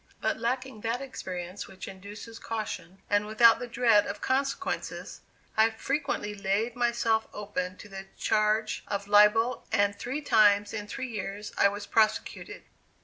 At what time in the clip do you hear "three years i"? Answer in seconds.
10.87-11.67